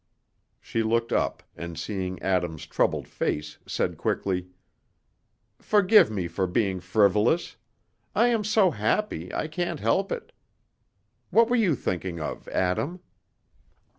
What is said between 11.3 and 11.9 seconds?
were you